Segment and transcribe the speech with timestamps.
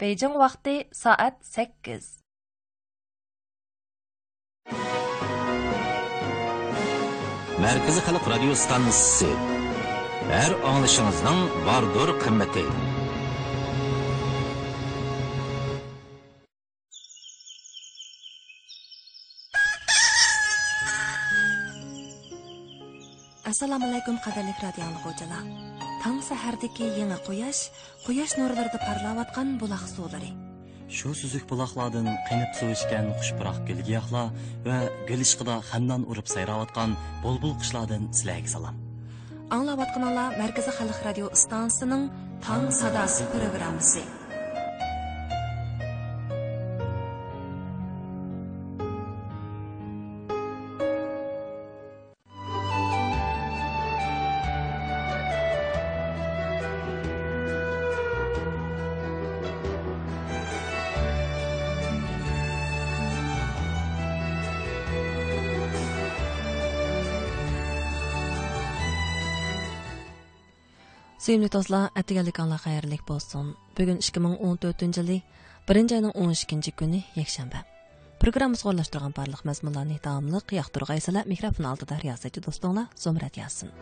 [0.00, 2.06] Beijing vaqti soat 8.
[7.62, 9.30] Merkezi Halk Radyo Stansiyasi.
[10.30, 12.64] Her anlaşınızın vardır kıymeti.
[23.46, 27.70] assalomu alaykum qadrli radio таң сәһәрдеке еңі қояш,
[28.04, 30.34] қояш нұрларды парлаватқан бұлақ сулары.
[30.92, 34.24] Şu сүзік бұлақладың қайнып су ішкен құшпырақ гүл гияқла
[34.66, 34.76] вә
[35.08, 36.92] гүл ішқыда хәндан ұрып сайраватқан
[37.24, 38.76] бұлбұл құшладың сіләгі салам.
[39.48, 42.10] Аңлаватқанала Мәркізі Халық радио стансының
[42.44, 44.04] таң садасы программасы.
[71.24, 73.54] Сөйімді достар, әтігәлік Аллах қайырлық болсын.
[73.78, 75.22] Бүгін 2014 жылы
[75.72, 77.62] 1 айның 12 күні екшәмбе.
[78.20, 83.72] Программыз қорлаштырған барлық мәзмұлларны тамамлық яқтырғайсыла микрофон алдыда риясайты достыңла зомрат ясын.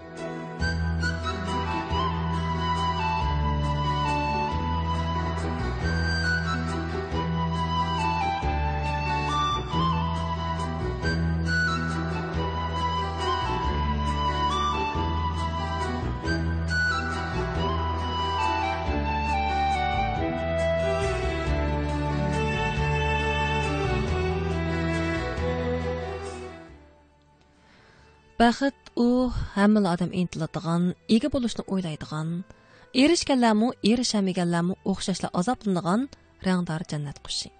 [28.42, 32.30] Бәхет у һәммә адам интилadigan, ega bo'lishni o'ylaydigan,
[33.02, 36.08] erishganlarmu, erishamaganlarmu o'xshashla azoblanadigan
[36.46, 37.52] rangdor jannat qushi.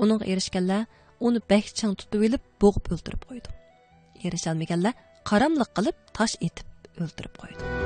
[0.00, 0.86] Uning erishganlar
[1.20, 3.52] uni bak chang tutib olib, bo'g'ib o'ldirib qo'ydi.
[4.24, 4.96] Erishalmaganlar
[5.28, 7.79] qaramliq qilib, tosh etib o'ldirib qo'ydi.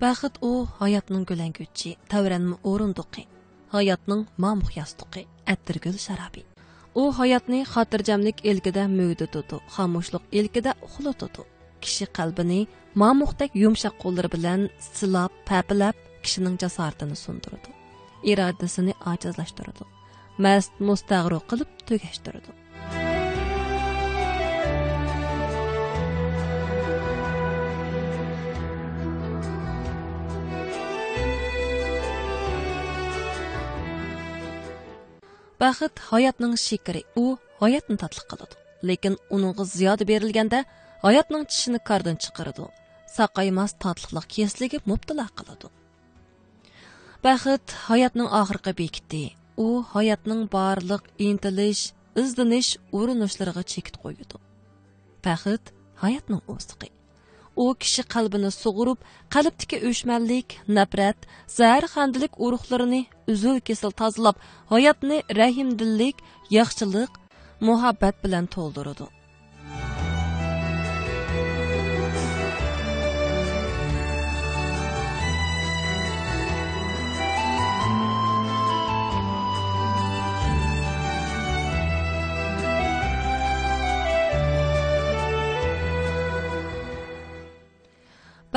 [0.00, 3.26] Бәхет у hayotning gulanguvchi, tavranmi o'rindiqi,
[3.74, 6.46] hayotning mamuq yastiqi, attirgul sharobi.
[6.96, 11.44] U hayotni xotirjamlik ilkida mo'yditudu, xomushlik ilkida uxlatudu.
[11.84, 12.60] Kishi qalbini
[13.02, 17.76] mamuqdek yumshoq qo'llari bilan silab, papilab, kishining jasoratini sundiradi.
[18.32, 19.84] Irodasini ojizlashtiradi.
[20.44, 22.59] Mast mustag'ru qilib tugashtiradi.
[35.60, 38.56] Бақыт hayotning shekari, u hayotni tatliq qiladi.
[38.88, 40.62] Lekin uningga ziyoda berilganda
[41.02, 42.64] hayotning tishini кардан chiqaradi.
[43.16, 45.68] Saqaymas tatliqlik kesligi mubtala qiladi.
[47.26, 49.24] Бақыт hayotning oxirgi bekiti.
[49.66, 51.82] U hayotning barliq intilish,
[52.22, 54.40] izdinish urinishlariga chekit qo'yadi.
[55.26, 56.88] Бақыт hayotning o'ziqi.
[57.62, 58.98] U kishi qalbini sug'urib
[59.34, 61.18] qalbdagi o'shmanlik nafrat
[61.58, 64.36] zaharxandilik urug'larini uzil kesil tozalab
[64.72, 66.16] hayotni rahimdillik
[66.58, 67.12] yaxshilik
[67.68, 69.19] muhabbat bilan to'ldiradi.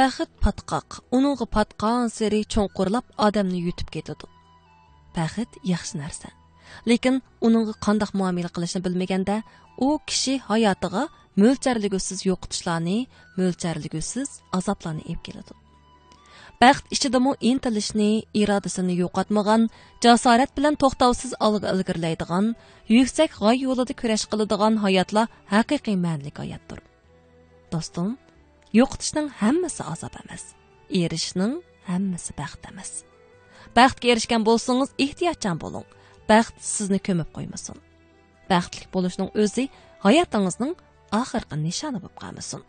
[0.03, 4.27] Бәхет патқақ, оныңғы патқан сәрі чонқырлап адамны yutib кетеді.
[5.15, 6.27] Бәхет яхшы нәрсә.
[6.83, 9.37] Лекін оныңғы қандақ muomala qilishni bilmaganda,
[9.79, 11.05] u kishi hayotiga
[11.39, 13.07] mo'lcharligisiz yo'qotishlarni,
[14.51, 15.23] азапланы еп келеді.
[15.23, 15.53] keladi.
[16.59, 19.69] Baxt ichidami intilishni, ирадысыны yo'qotmagan,
[20.03, 22.55] jasorat bilan тоқтаусыз olg'a ilgirlaydigan,
[22.89, 26.79] yuksak ғай yo'lida kurash qiladigan hayotlar haqiqiy мәнлік hayotdir.
[27.71, 28.17] Достым,
[28.79, 30.43] yo'qotishning hammasi azob emas.
[31.01, 32.91] Erishishning hammasi baxt emas.
[33.77, 35.85] Baxtga erishgan bo'lsangiz ehtiyotchan bo'ling.
[36.29, 37.77] Baxt sizni ko'mib qo'ymasin.
[38.51, 39.65] Baxtli bo'lishning o'zi
[40.05, 40.73] hayotingizning
[41.21, 42.61] oxirgi nishoni bo'lib qolmasin.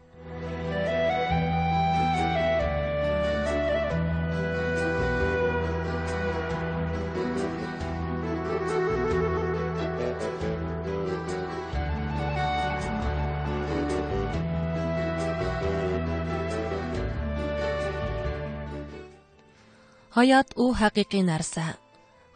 [20.14, 21.75] Hayot u haqiqiy narsa.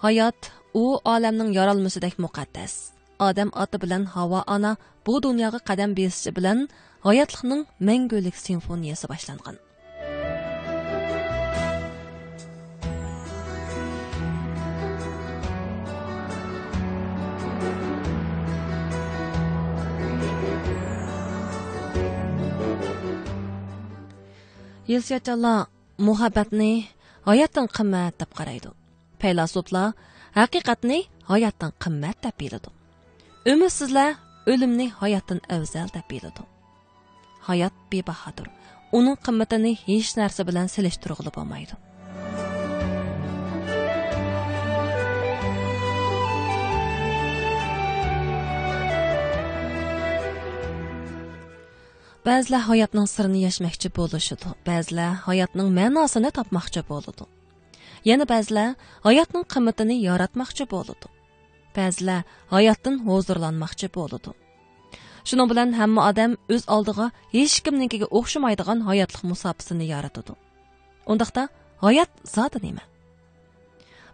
[0.02, 0.84] Hayot u
[1.14, 2.90] olamning yorolmasidek muqaddas.
[3.22, 4.72] Odam oti bilan havo ona
[5.06, 6.58] bu dunyoga qadam besishi bilan
[7.06, 9.56] hayotlikning mangulik simfoniyasi boshlangan.
[24.88, 25.66] Yelsiyatçılar
[25.98, 26.97] muhabbatni
[27.28, 28.70] hayotdan qimmat deb qaraydi.
[29.20, 29.88] Faylasuflar
[30.38, 30.98] haqiqatni
[31.30, 32.69] hayotdan qimmat deb biladi.
[33.52, 34.10] Umidsizlar
[34.52, 36.42] o'limni hayotdan afzal deb biladi.
[37.48, 38.48] Hayot bebahodir.
[38.98, 41.75] Uning qimmatini hech narsa bilan silishtirib bo'lmaydi.
[52.26, 57.25] Ba'zilar hayotning sirini yashmoqchi bo'lishidi ba'zilar hayotning ma'nosini topmoqchi bo'ladi
[58.11, 58.69] yana ba'zilar
[59.06, 61.09] hayotning qimmatini yaratmoqchi bo'ladi
[61.79, 62.20] ba'zilar
[62.55, 64.31] hayotdan hozirlanmoqchi bo'ladi
[65.29, 67.06] shuning bilan hamma odam o'z oldiga
[67.37, 70.32] hech kimnikiga o'xshamaydigan hayotlik musofasini yaratadi.
[71.12, 71.43] Undaqda
[71.85, 72.85] hayot zoti nima?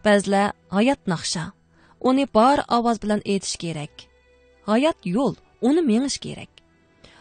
[0.04, 0.46] Ba'zilar
[0.76, 1.44] hayot naqsha,
[2.08, 3.94] uni bor ovoz bilan aytish kerak.
[4.70, 5.34] Hayot yo'l,
[5.68, 6.53] uni mengish kerak.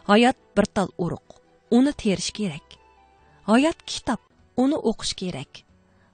[0.10, 1.38] Hayot bir tal urug'
[1.72, 2.68] uni terish kerak.
[3.50, 4.22] Hayot kitob.
[4.58, 5.64] Uni o'qish kerak.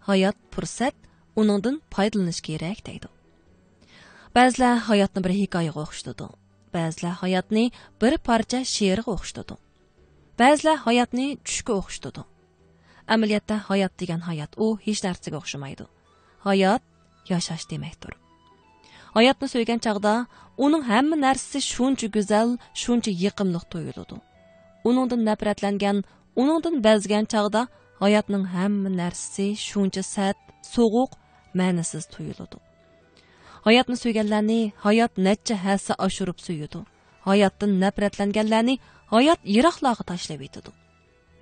[0.10, 0.96] Hayot fursat
[1.36, 3.08] uningdan foydalanish kerak deydi
[4.36, 6.28] ba'zilar hayotni bir hikoyaga o'xshatadi.
[6.74, 7.66] Ba'zilar hayotni
[8.02, 9.58] bir parcha she'rga o'xshatadi.
[10.40, 12.26] Ba'zilar hayotni tushga o'xshatadi.
[13.16, 15.86] Amaliyotda hayot degan hayot u hech narsaga o'xshamaydi.
[16.48, 16.82] Hayot
[17.32, 18.14] yashash demakdir.
[19.20, 20.14] Hayotni so'ygan chog'da
[20.66, 22.50] uning hamma narsasi shuncha go'zal
[22.82, 24.16] shuncha yiqimliq tuyuladi.
[24.90, 25.98] Uningdan nafratlangan
[26.42, 27.62] uningdan bazgan chog'da
[28.04, 30.38] hayotning hamma narsasi shuncha sat
[30.74, 31.12] sovuq
[31.60, 32.58] ma'nisiz tuyuladi.
[33.68, 36.80] Hayotni so'yganlarni hayot necha hassa oshirib suyudi
[37.30, 38.76] hayotdan nafratlanganlarni
[39.14, 40.72] hayot yiroqlarga tashlab etadi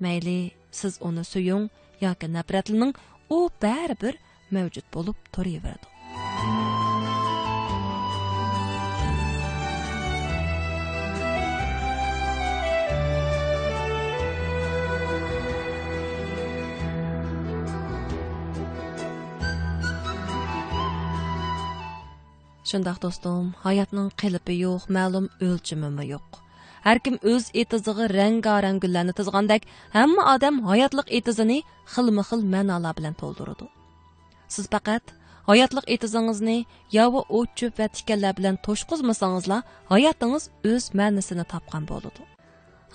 [0.03, 0.39] mayli
[0.79, 1.65] siz uni suyung
[2.05, 2.93] yoki nafratlaning
[3.37, 4.15] u baribir
[4.55, 5.87] mavjud bo'lib turaveradi.
[22.67, 26.27] Шундaq достым, hayotning qilipi yo'q, ma'lum o'lchimi yo'q.
[26.85, 31.59] Har kim o'z etizig'i rang-garang gullarni tizgandek, hamma odam hayotlik etizini
[31.93, 33.67] xilma-xil ma'nolar bilan to'ldiradi.
[34.53, 35.03] Siz faqat
[35.49, 36.57] hayotlik etizingizni
[36.97, 39.61] yovi o't cho'p va tikanlar bilan to'shqizmasangizlar,
[39.93, 42.21] hayotingiz o'z ma'nosini topgan bo'ladi.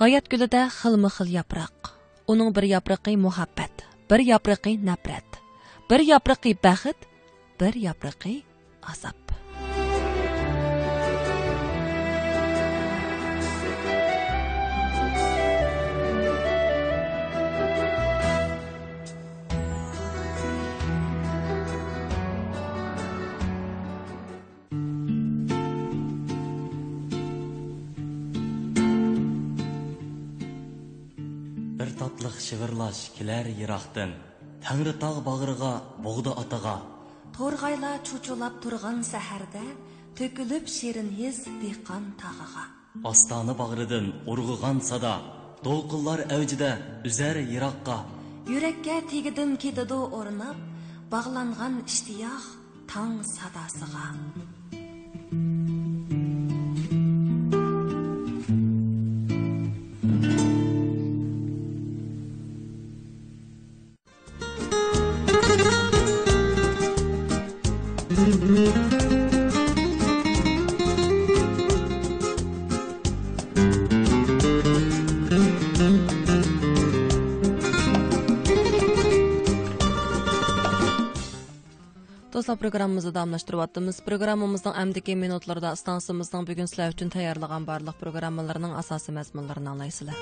[0.03, 1.77] Hayot gulida xilma-xil yaproq.
[2.33, 3.75] Uning bir yaprog'i muhabbat,
[4.11, 5.31] bir yaprog'i nafrat,
[5.91, 6.99] bir yaprog'i baxt,
[7.61, 8.37] bir yaprog'i
[8.93, 9.22] azob.
[32.13, 34.11] татлық шығырлаш келер Ирақтың,
[34.61, 35.71] тәңірі тақ бағырға
[36.05, 36.75] бұғды атаға
[37.33, 39.63] торғайла чучулап тұрған сәһәрде
[40.19, 42.67] төкіліп шерін ез диқан тағыға
[43.09, 45.15] астаны бағырыдың урғыған сада.
[45.65, 46.73] Толқынлар әвжіде
[47.09, 48.03] үзәр ераққа
[48.51, 50.59] Yürekке тегідін кетеді орнап
[51.13, 52.49] бағланған іштияқ
[52.93, 54.09] таң садасыға
[82.63, 89.69] proqramımızı damlaşdırıb attığımız proqramımızın əmdiki minutlarda stansiyamızdan bugün sizlər üçün təyarlığan barlıq proqrammalarının əsası məzmunlarını
[89.75, 90.17] anlayısılar.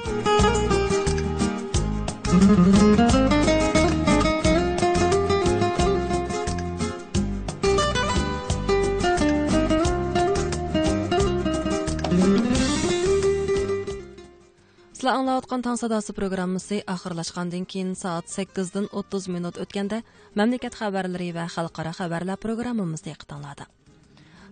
[15.11, 20.05] Sizlar аңлаватқан таң садасы программасы ақырлашқандан кейін саат 8-дан 30 минут өткенде
[20.39, 23.67] мемлекет хабарлары ва халықара хабарлар программамызды тыңлады.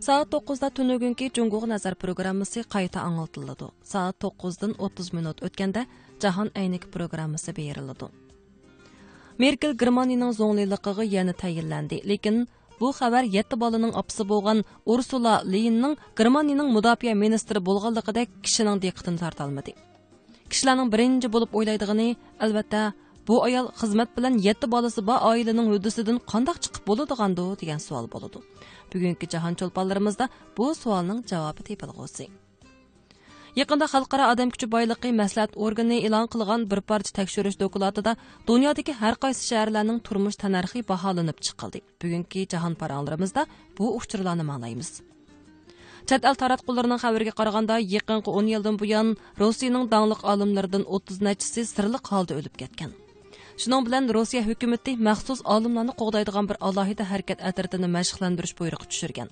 [0.02, 3.70] Саат 9-да түнөгүнкү Жуңгуг назар программасы кайта аңлатылды.
[3.84, 5.86] Саат 9-дан 30 минут өткенде
[6.18, 8.10] Жаһан әйнек программасы берилди.
[9.38, 12.48] merkel germaniyaning zo'ngliligiga yana tayinlandi lekin
[12.80, 19.72] bu xabar yetti bolaning opisi bo'lgan ursula leyinning germaniyaning mudofaa ministri bo'lganligidek kishining diqqatini tortolmadi
[20.52, 22.08] kishilarning birinchi bo'lib o'ylaydigani
[22.44, 22.80] albatta
[23.28, 28.38] bu ayol xizmat bilan yetti bolasi bor oilaning hudisidan qandoq chiqib bo'ladigandi degan savol bo'ladi.
[28.92, 32.26] Bugungi jahon cho'lponlarimizda bu savolning javobi tepilg'usi
[33.60, 38.12] yaqinda xalqaro odam kuchi boyligi maslahat organi e'lon qilgan bir parcha tekshirish dokladida
[38.50, 41.78] dunyodagi har qaysi shaharlarning turmush tanarxi baholanib chiqildi.
[42.02, 43.42] Bugungi jahon paranglarimizda
[43.78, 44.90] bu uchurlarni manglaymiz
[46.08, 49.08] Chet el taratqullarining xabariga qaraganda, yaqinqi 10 yildan buyon
[49.40, 52.94] Rossiyaning dangliq olimlaridan 30 nachisi sirliq holda o'lib ketgan.
[53.60, 59.28] Shuning bilan Rossiya hukumati maxsus olimlarni qo'g'daydigan bir alohida harakat atritini mashqlantirish buyrug'i tushirgan.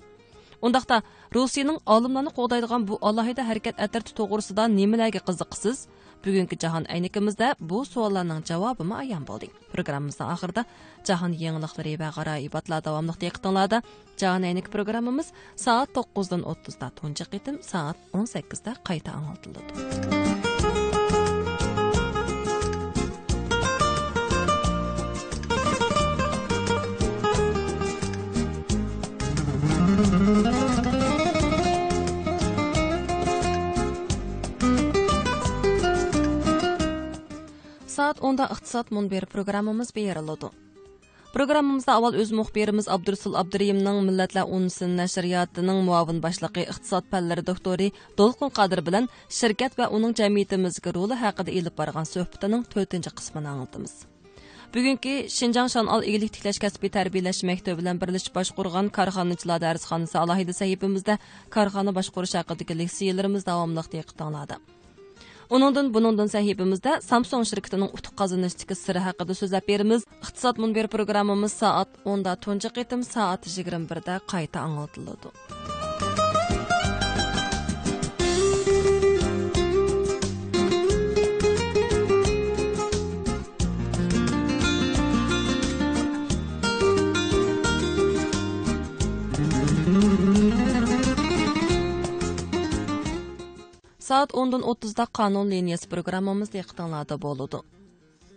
[0.65, 0.97] Undaqda
[1.37, 5.77] Rossiyaning olimlarni qo'g'daydigan bu alohida harakat atirti to'g'risida nimalarga qiziqsiz?
[6.25, 9.49] бүгінгі жаһан айнекимизде бұл суолларнын жауабымы аян болды.
[9.71, 10.65] Программабыздын ахырда
[11.07, 13.81] жаһан яңылыклары ва давамлық дек диктыңларда
[14.19, 20.26] жаһан айнек программымыз саат 9дан 30да тунча етім, саат 18да қайта аңлатылды.
[38.27, 40.49] онда ықтисат мұнбер программамыз бейірілуды.
[41.31, 48.49] Программамызда авал өз мұхберimiz Абдурсул Абдуриевнің Милләтләр унсын нәшриятының муавин башлыгы иқтисад фәннәре докторы Толқын
[48.55, 54.07] Қадыр белән şirket ва уның җәмгыятебезгә ролы хакында элеп барган сөһбәтенең 4-нче кысмын аңлатабыз.
[54.73, 61.19] Бүгенге шанал игелек тикләш кәсби тәрбияләш мәктәбе белән берләшеп башкарган карханычлар дәресханасы алаһида сәхифәмездә
[61.49, 62.67] кархана башкарыш хакындагы
[65.47, 70.03] Оныңдың бұныңдың сәхебімізді Samsung шіркітінің ұтық қазыныштікі сұры хақыды сөз әперіміз.
[70.25, 75.31] Қытсат мұнбер программымыз саат 10-да тұнжық етім, саат 21-да қайта аңылдылыды.
[94.17, 96.49] Saat 10-dan 30-da qonun yakıtanlarda programmamiz
[97.21, 97.63] boludu.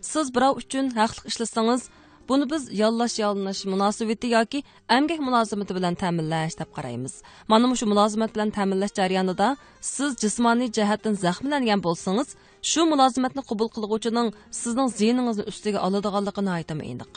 [0.01, 1.83] Siz birov uchun haqlıq ishlasangiz,
[2.29, 4.59] buni biz yollash yollanish munosabati yoki
[4.97, 7.15] əmgək mulozimati bilan ta'minlash deb qaraymiz.
[7.49, 9.49] Mana shu mulozimat bilan ta'minlash jarayonida
[9.81, 12.29] siz jismoniy jihatdan zaxmlangan bo'lsangiz,
[12.71, 14.29] shu mulozimatni qabul qiluvchining
[14.61, 17.13] sizning zehningizni ustiga oladiganligini aytmaydiq.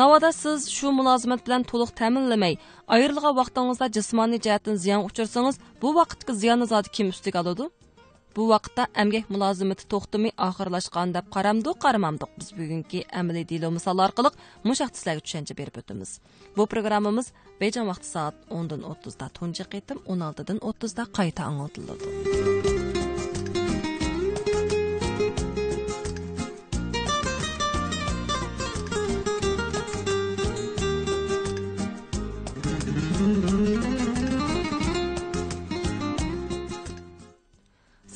[0.00, 2.54] Navoda siz shu mulozimat bilan to'liq ta'minlamay,
[2.94, 7.66] ayrilgan vaqtingizda jismoniy jihatdan ziyon uchirsangiz, bu vaqtdagi ziyonni zoti kim ustiga oladi?
[8.36, 12.30] bu vaqtda әмгек mülazimati тоқтымы axırlaşqan deb qaramdıq, qaramamdıq.
[12.40, 16.18] Biz bugünkü əməli dilo misal arqalıq müşaqt sizlərə berib ötümüz.
[16.56, 20.04] Bu proqramımız bejon vaqti soat 10-30-да тончық qetim,
[20.60, 22.95] o'ttizda qayta.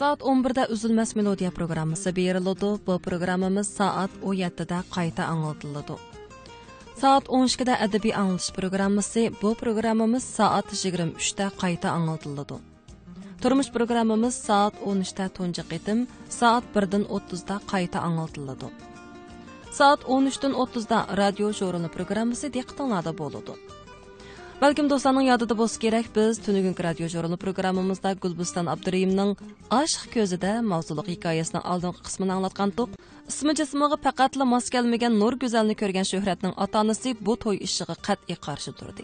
[0.00, 2.70] Саат 11-da үзілмәс мелодия программасы берілуді.
[2.86, 5.98] Бұл программамыз саат 17-да қайта аңылдылыды.
[6.96, 9.26] Саат 12-da әдеби аңлыш программасы.
[9.42, 12.56] Бұл программамыз саат 23-да қайта аңылтылды.
[13.44, 18.72] Turmuş programımız саат 13-də tuncu qitim, саат 1-dən 30-da қайта anıltılıdı.
[19.68, 23.58] Саат 13-dən 30-da radio jurnalı programısı diqqətinizdə boludu.
[24.60, 29.30] Balkim do'stlarning yodida bo'lsa kerak biz tunugungi radio jurnali programmamizda gulbuston abdurayimning
[29.80, 32.90] oshiq ko'zida mavzuliq hikoyasining oldingi qismini anglatgandik.
[33.30, 38.38] Ismi jismiga faqatla mos kelmagan nur go'zalni ko'rgan shuhratning ota onasi bu to'y ishiga qat'iy
[38.46, 39.02] qarshi turdi.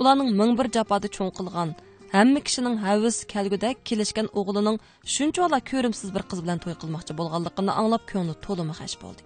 [0.00, 1.70] Ularning ming bir jafoda cho'ng qilgan
[2.14, 4.76] hamma kishining havis kelguda kelishgan o'g'lining
[5.14, 9.22] shunchola ko'rimsiz bir qiz bilan to'y qilmoqchi bo'lganligini anglab ko'ngli to'limi g'ash bo'ldi.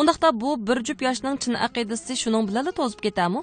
[0.00, 3.42] Undaqda bu bir jup yoshning chin aqidasi shuning bilan to'zib ketami?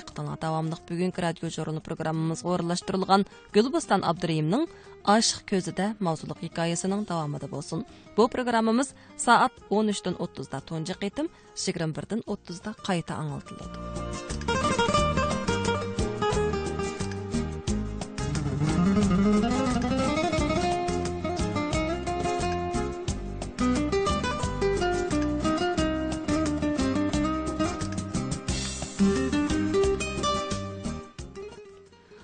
[0.00, 4.64] қытына давамлық бүгінгі радио жорыны программамызға орынлаштырылған гүлбостан абдырайымның
[5.04, 7.84] ашық көзі де маузулық хикаясының давамы болсын.
[8.16, 13.78] Бұл программамыз саат 13-тен 30-да тонжы қетім 21-тен 30-да қайта аңылтылады.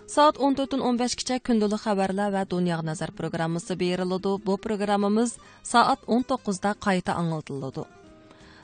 [0.09, 4.38] Saat 14-15 күнділік хабарлар вә Дүния назар программасы берілді.
[4.41, 7.85] Бұл программамыз саат 19-да қайта аңылтылды.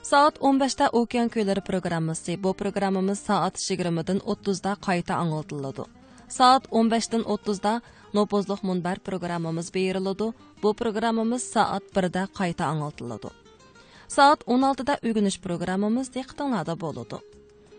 [0.02, 2.38] Saat 15-də Okean Köyləri proqramımızı.
[2.42, 5.84] Bu proqramımız saat 20-dən 30-da qayta anıltıldı.
[6.28, 7.82] Saat 15-dən 30-da
[8.14, 10.32] Nopozluq Munbar proqramımız beyrildi.
[10.62, 13.30] Bu proqramımız saat 1-də qayta anıltıldı.
[14.08, 17.20] Saat 16-da ögünüş proqramımız diqqətinizdə boldu.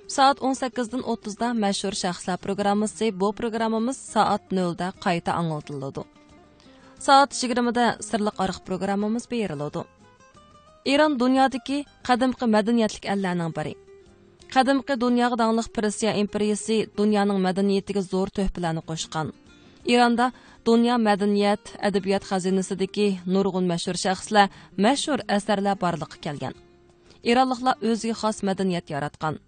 [0.05, 6.03] Saat 18-dən 30-da məşhur şəxslər proqramımızı bu proqramımız saat 0-da qayta anlatıldı.
[6.99, 9.81] Saat 20-də sirliq arıq proqramımız beyrildi.
[10.85, 13.73] İran dünyadakı qədimki mədəniyyətlik əllərinin biri.
[14.53, 19.33] Qədimki dünyaga dağlıq Persiya imperiyası dünyanın mədəniyyətinə zor töhfələrini qoşqan.
[19.85, 20.31] İranda
[20.69, 26.53] dünya mədəniyyət, ədəbiyyat xəzinəsindəki nurgun məşhur şəxslər, məşhur əsərlər barlıq gəlgan.
[27.23, 29.41] İranlıqlar özünə xas mədəniyyət yaratqan.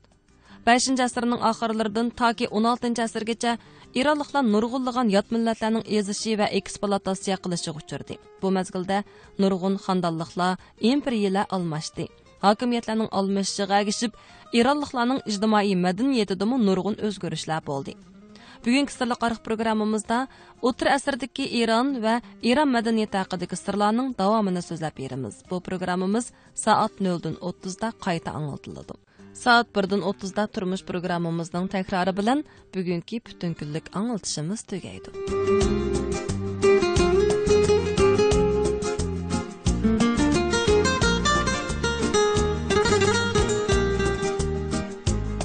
[0.68, 3.52] 5 asrning oxirlaridan toki 16 asrgacha
[4.00, 8.18] Ironliklar nurg'unlagan yot millatlarning ezishi va ekspluatatsiya qilishiga uchirdi.
[8.42, 8.98] Bu mezgilda
[9.44, 10.58] nurg'un xandonliklar,
[10.92, 12.10] imperiyalar almashdi.
[12.44, 14.12] Hokimiyatlarning almashishiga agishib,
[14.60, 17.96] Ironliklarning ijtimoiy madaniyatida nurg'un o'zgarishlar bo'ldi.
[18.66, 20.20] Bugungi sirli qariq programmamizda
[20.68, 22.20] o'tir asrdagi Iron va
[22.52, 25.36] Iron madaniyati haqidagi sirlarning davomini so'zlab beramiz.
[25.50, 26.26] Bu programmamiz
[26.64, 29.07] soat 0:30 da qayta anlatiladi.
[29.38, 32.44] Saat 1.30'da turmuş programımızın tekrarı bilen
[32.76, 35.10] bugünkü bütün günlük anıltışımız tügeydi.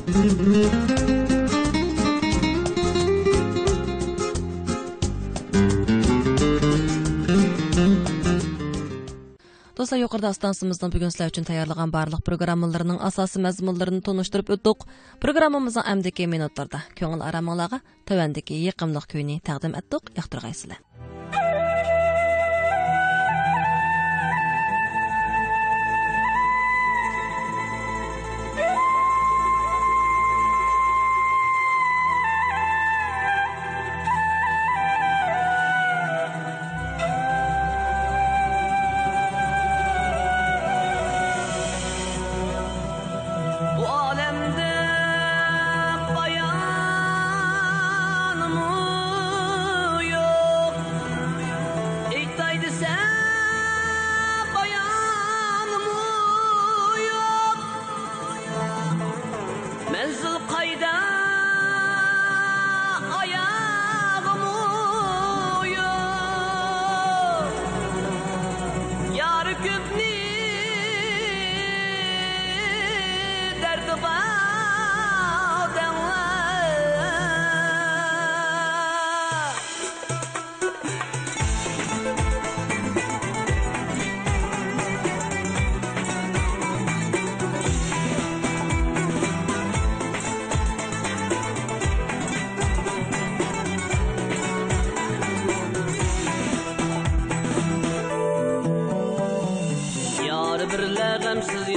[0.06, 0.81] Müzik
[9.82, 14.84] Болса, оқырды астансымыздың бүгін сілі үшін таярлыған барлық программаларының асасы мәзмұларын тоныштырып өттіқ.
[15.24, 20.78] Программамызың әмдеке минуттарда көңіл арамалаға төәндеке еқімдіқ көйіне тәғдім әттіқ, яқтырғайсылы.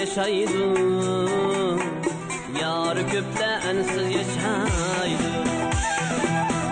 [0.05, 0.79] yaşaydı
[2.61, 5.29] Yarı köpte ensiz yaşaydı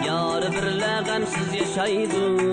[0.08, 2.53] Yarı birle gamsız yaşaydı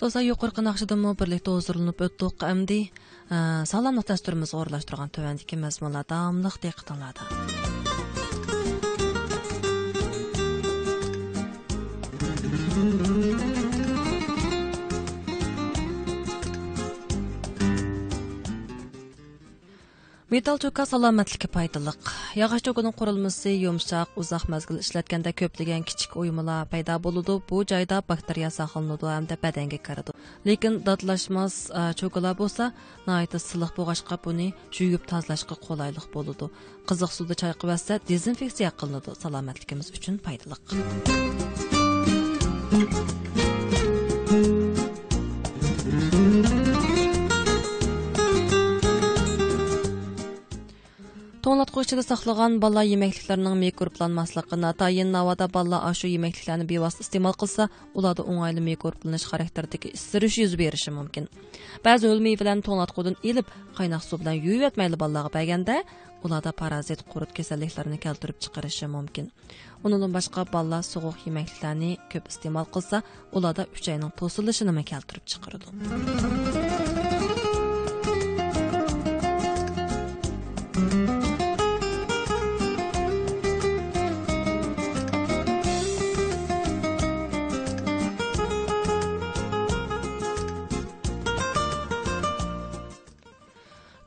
[0.00, 3.38] Достар, юқорқы ақшыдымы бірлікті озырлынып өттіқ әмді э,
[3.72, 7.24] саламлық дәстүріміз орылаштырған төвәндікі мәзмұла дамлық дек тыңлады.
[12.80, 13.09] Mm-hmm.
[20.30, 22.10] Metal cho'ka salomatlikka foydaliq.
[22.38, 27.34] Yog'och cho'kining qurilmasi yumshoq, uzoq mazgil ishlatganda ko'plagan kichik uyumlar paydo bo'ladi.
[27.48, 30.14] Bu joyda bakteriya saqlanadi hamda badanga kiradi.
[30.46, 32.64] Lekin dodlashmas e, cho'kalar bo'lsa,
[33.08, 36.46] nihoyat silliq bo'g'ashqa buni yuvib tozalashga qulaylik bo'ladi.
[36.88, 37.70] Qiziq suvda chayqab
[38.12, 39.10] dezinfeksiya qilinadi.
[39.22, 40.62] Salomatligimiz uchun foydaliq.
[44.30, 44.60] you
[51.50, 58.60] ichida saqlagan balla yemekliklarining mikroblanmasligi natayin navoda balla ashu yemekliklarni bevosita iste'mol qilsa, ularda o'ng'ayli
[58.70, 61.26] mikroblanış xarakteridagi issirish yuz berishi mumkin.
[61.84, 65.82] Ba'zi o'l mevalarni to'nglatqudan ilib, qaynoq suv bilan yuvib yotmayli ballaga berganda,
[66.24, 69.32] ularda parazit qurut kasalliklarini keltirib chiqarishi mumkin.
[69.84, 73.02] Undan boshqa balla sovuq yemekliklarni ko'p iste'mol qilsa,
[73.36, 76.99] ularda 3 oyning to'silishini keltirib chiqaradi.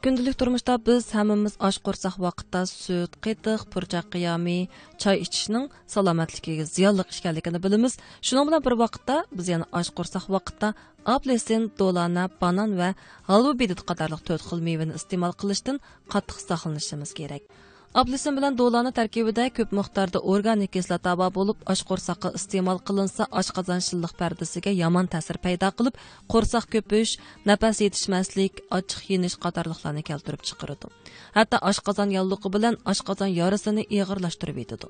[0.04, 4.68] Күнделік тұрмышта біз әміміз аш қорсақ вақытта сүт, қитық, пұрчақ қиями,
[5.00, 7.96] чай ішішінің саламатлікеге зиялық ішкәлікіні біліміз.
[8.20, 10.74] Шының бұна бір вақытта, біз яны аш қорсақ вақытта
[11.08, 12.90] аплесин, долана, банан вә
[13.30, 15.80] ғалу бедіт қатарлық төрт қыл мейвені істемал қылыштың
[16.12, 17.48] қаттық сақылынышымыз керек.
[17.94, 23.82] Ablesin bilan dolani tarkibida ko'p miqdorda organik kislota bor bo'lib, osh qo'rsaqqa iste'mol qilinsa, oshqozon
[23.88, 26.00] shilliq pardasiga yomon ta'sir paydo qilib,
[26.34, 27.12] qo'rsoq ko'pish,
[27.50, 30.90] nafas yetishmaslik, ochiq yenish qatorliqlarni keltirib chiqaradi.
[31.38, 34.90] Hatto oshqozon yalluqi bilan oshqozon yorisini ig'irlashtirib yetadi.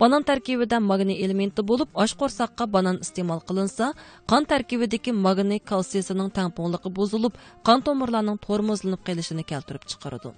[0.00, 3.92] Banan tarkibida magniy elementi bo'lib, osh qo'rsaqqa banan iste'mol qilinsa,
[4.32, 10.34] qon tarkibidagi magniy kalsiysining tangpungligi buzilib, qon tomirlarining tormozlanib qolishini keltirib chiqaradi.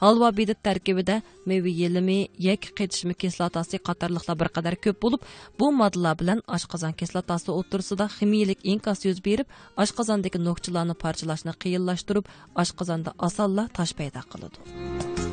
[0.00, 6.18] Halva bidit tarkibida meva yelimi, yak qetishmi kislotasi qatorliqlar bir qadar ko'p bo'lib, bu moddalar
[6.20, 9.48] bilan oshqozon kislotasi o'tirsida ximiyalik inkas yuz berib,
[9.84, 12.28] oshqozondagi nokchilarni parchalashni qiyinlashtirib,
[12.64, 15.25] oshqozonda osonla tosh paydo qiladi.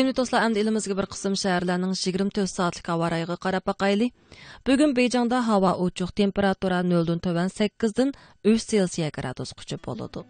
[0.00, 4.06] Сені тосла әмді үлімізгі бір қысым шәрләнің 24 саатлік аварайғы қарапа қайлы.
[4.64, 8.14] Бүгін Бейджанда хава ұчық температура 0-дің төвән 8-дің
[8.48, 10.22] 3 селсия градус күші болуды.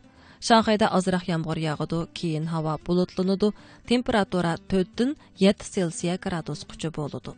[0.42, 3.52] Шанхайда азырақ ямғыр яғыды, кейін хава бұлытлынуды,
[3.86, 7.36] температура 4-дің 7 селсия градус күші болуды.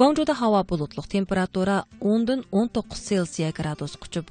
[0.00, 4.24] Гонжуда хава бұлытлық температура 10-дің 19 селсия градус күші.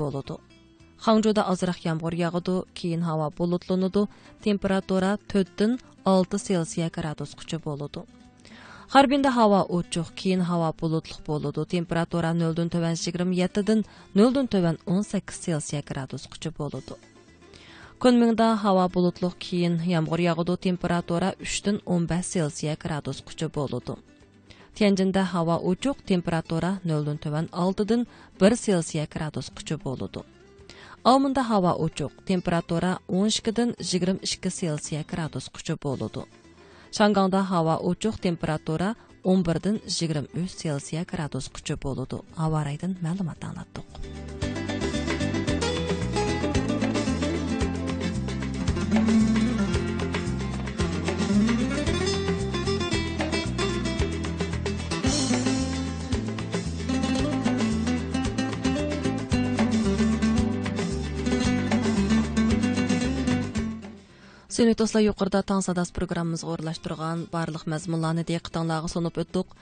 [1.05, 4.07] Хаңжода азырақ ямғыр яғыды, кейін hava бұлытлынуды,
[4.41, 8.01] температура 4-тін 6 Цельсия градус күші болуды.
[8.89, 11.65] Харбинда hava ochiq, keyin havo bulutli bo'ladi.
[11.75, 13.83] Temperatura 0 dan tuvan 27 dan
[14.15, 16.97] 0 dan tuvan 18 Celsius gradus kuchi bo'ladi.
[17.99, 20.57] Kunmingda havo bulutli, keyin yomg'ir yog'adi.
[20.57, 23.93] Temperatura 3 dan 15 Celsius gradus kuchi bo'ladi.
[24.75, 28.07] Tianjinda havo ochiq, temperatura 0 dan tuvan 6 dan
[28.39, 30.21] 1 Celsius gradus kuchi bo'ladi.
[31.05, 36.25] Аумында хава очук, температура 12-дин 22 Цельсия градус кучу болуду.
[36.91, 42.25] Шанганда хава очук, температура 11-дин 23 Цельсия градус кучу болуду.
[42.35, 43.85] Һава райдан мәгълүмат аңлаттык.
[64.54, 69.52] Сөнет осла yuqorida таң садас программамызга o'rlashtirgan barliq mazmunlarni diqqatingizga sunib o'tdik.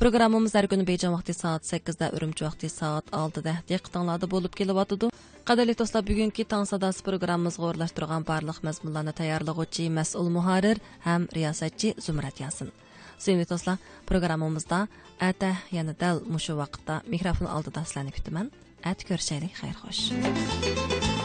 [0.00, 4.56] Programmamiz har kuni Bejan vaqti soat 8 da, Urumchi vaqti soat 6 da diqqatingizda bo'lib
[4.58, 5.12] kelyotidi.
[5.46, 12.42] Qadrli do'stlar, bugungi taң sadas programmamizga o'rlashtirgan barliq mazmunlarni tayyorlovchi mas'ul muharrir ham riyosatchi Zumrat
[12.42, 12.74] Yasin.
[13.22, 13.78] Sevgili do'stlar,
[14.10, 14.88] programmamizda
[15.30, 18.50] ata yana dal mushu vaqtda mikrofon oldida sizlarni kutaman.
[18.82, 20.08] At ko'rishaylik, xayr xo'sh.
[20.10, 21.15] kichikimda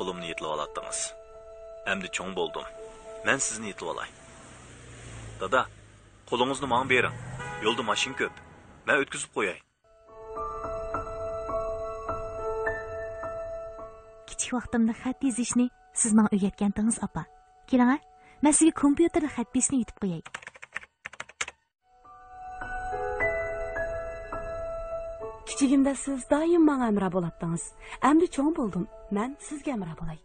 [0.00, 1.00] Qo'limni yetlib olatdingiz
[1.92, 2.66] endi cho'ng bo'ldim
[3.26, 4.10] man sizni yetlib olay
[5.40, 5.62] dada
[6.30, 7.16] qo'lingizni manga bering
[7.64, 8.34] yo'lda mashin ko'p
[8.86, 9.58] man o'tkazib qo'yay
[14.28, 15.66] kichik vaqtimda xat yozishni
[16.00, 17.24] siz menga o'rgatgandingiz opa
[17.70, 17.98] keling a
[18.44, 20.22] man sizga kompyuterda xat yozishni yutib qo'yay
[25.48, 27.64] kichigimda siz doim menga amra bo'latdingiz
[28.10, 30.18] endi cho'ng bo'ldim man sizga amra bo'lay.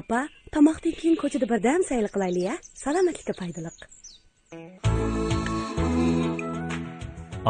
[0.00, 0.20] Opa
[0.54, 3.76] tomoqdan keyin ko'chada birdam sayl qilaylik a salomatlikka foydaliq.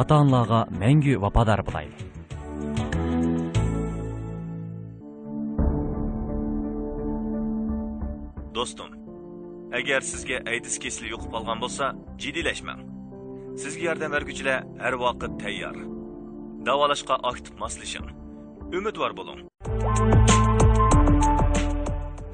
[0.01, 2.01] Ota onalarga mangu vafodor bo'laylik
[8.57, 8.91] do'stim
[9.79, 12.81] agar sizga aydis kesili yuqib qolgan bo'lsa jiddiylashmang
[13.63, 15.77] sizga yordam berguvchilar har vaqt tayyor.
[16.67, 18.09] Davolashga aktiv moslashing
[18.79, 19.41] umidvor bo'ling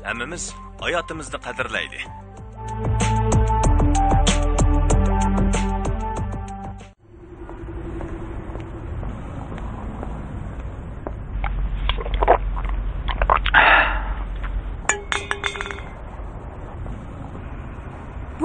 [0.06, 0.44] hammamiz
[0.80, 2.04] hayotimizni qadrlaylik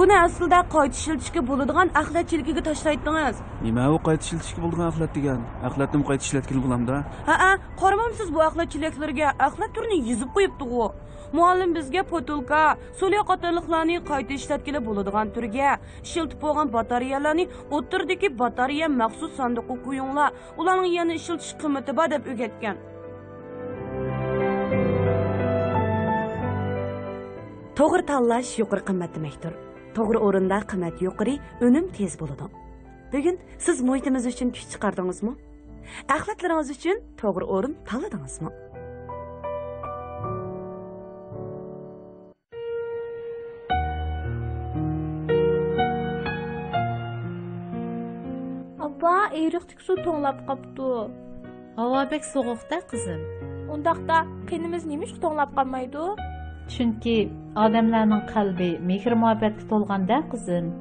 [0.02, 3.36] buni aslida qayta ishlatishga bo'ladigan axlat chilkiga tashlaydingiz.
[3.66, 5.40] Nima u qayta ishlatishga bo'lgan axlat degan?
[5.68, 6.96] Axlatni qayta ishlatgan bo'lamda.
[7.28, 7.50] Ha a
[7.82, 10.64] qaramamsiz bu axlat chilaklarga axlat turini yuzib qo'yibdi
[11.36, 12.62] muallim bizga potulka
[13.00, 15.70] suli qatorliqlarni qayta ishlatgili bo'ladigan turga.
[16.06, 17.44] Ishiltib bo'lgan batareyalarni
[17.76, 22.76] o'tirdiki batareya maxsus sandiqqa qo'yinglar ularning yana ishiltish qimmati bor deb o'rgatgan
[27.78, 29.52] to'g'ri tanlash yuqori qimmat demakdir.
[29.96, 31.34] To'g'ri o'rinda qimmat yuqori
[31.66, 32.46] unum tez bo'ladi.
[33.12, 35.32] Bugun siz muhitimiz uchun kuch chiqardingizmi?
[36.16, 38.50] Axlatlaringiz uchun to'g'ri o'rin tanladingizmi?
[49.32, 50.88] Эриктик су тоңлап капту.
[51.78, 53.22] Havo bek sovuqda qizim.
[53.72, 54.18] Ундакта
[54.50, 56.04] qinimiz nima uchun to'nglab qolmaydi?
[56.72, 57.16] Chunki
[57.64, 60.72] odamlarning qalbi mehr muhabbatga to'lganda qizim.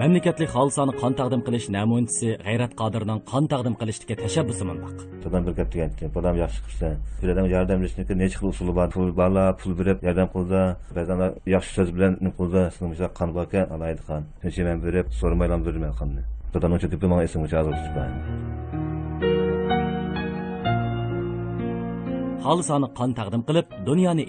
[0.00, 5.52] mamlakatlik xolisani qon taqdim qilish namunchisi g'ayrat qodirning qon taqdim qilishdagi tashabbusi mundoq Buradan bir
[5.58, 5.90] gap degan.
[6.14, 6.88] Buradan yaxshi qilsa,
[7.22, 8.88] buradan yordam berishni necha xil usuli bor.
[8.94, 10.60] Pul borlar, pul berib yordam qilsa,
[11.54, 13.30] yaxshi so'z bilan nim qilsa, misol qon
[22.98, 23.10] qon.
[23.18, 24.24] Taqdim qilib dunyoni